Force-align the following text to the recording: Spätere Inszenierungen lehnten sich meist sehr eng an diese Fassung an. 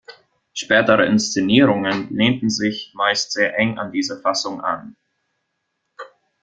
Spätere 0.55 1.05
Inszenierungen 1.05 2.07
lehnten 2.09 2.49
sich 2.49 2.91
meist 2.95 3.33
sehr 3.33 3.55
eng 3.59 3.77
an 3.77 3.91
diese 3.91 4.19
Fassung 4.19 4.59
an. 4.61 4.95